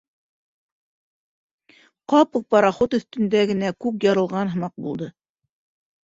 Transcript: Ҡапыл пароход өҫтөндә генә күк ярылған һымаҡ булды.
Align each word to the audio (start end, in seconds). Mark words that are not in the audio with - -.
Ҡапыл 2.13 2.43
пароход 2.53 2.97
өҫтөндә 2.99 3.43
генә 3.51 3.69
күк 3.85 4.07
ярылған 4.07 4.51
һымаҡ 4.55 4.73
булды. 4.87 5.11